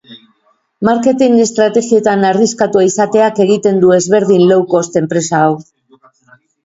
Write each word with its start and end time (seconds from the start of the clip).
Marketing 0.87 1.35
estrategietan 1.43 2.25
arriskatua 2.29 2.85
izateak 2.87 3.43
egiten 3.47 3.77
du 3.85 3.93
ezberdin 3.99 4.47
low 4.53 4.59
cost 4.73 4.99
enpresa 5.03 5.43
hau. 5.43 5.55